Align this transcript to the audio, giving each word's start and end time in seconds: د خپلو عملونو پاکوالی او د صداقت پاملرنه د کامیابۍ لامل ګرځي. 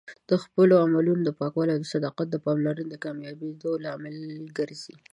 د 0.29 0.31
خپلو 0.43 0.73
عملونو 0.85 1.29
پاکوالی 1.39 1.71
او 1.73 1.81
د 1.83 1.87
صداقت 1.93 2.27
پاملرنه 2.45 2.89
د 2.89 2.95
کامیابۍ 3.03 3.51
لامل 3.85 4.17
ګرځي. 4.57 4.95